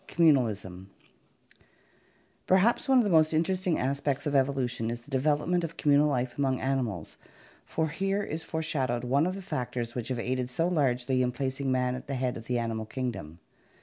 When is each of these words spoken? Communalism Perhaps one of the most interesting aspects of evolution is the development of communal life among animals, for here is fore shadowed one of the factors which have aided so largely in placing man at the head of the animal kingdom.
Communalism 0.07 0.87
Perhaps 2.47 2.89
one 2.89 2.97
of 2.97 3.03
the 3.03 3.09
most 3.11 3.35
interesting 3.35 3.77
aspects 3.77 4.25
of 4.25 4.33
evolution 4.33 4.89
is 4.89 5.01
the 5.01 5.11
development 5.11 5.63
of 5.63 5.77
communal 5.77 6.07
life 6.07 6.39
among 6.39 6.59
animals, 6.59 7.17
for 7.67 7.89
here 7.89 8.23
is 8.23 8.43
fore 8.43 8.63
shadowed 8.63 9.03
one 9.03 9.27
of 9.27 9.35
the 9.35 9.43
factors 9.43 9.93
which 9.93 10.07
have 10.07 10.17
aided 10.17 10.49
so 10.49 10.67
largely 10.67 11.21
in 11.21 11.31
placing 11.31 11.71
man 11.71 11.93
at 11.93 12.07
the 12.07 12.15
head 12.15 12.35
of 12.35 12.45
the 12.45 12.57
animal 12.57 12.87
kingdom. 12.87 13.37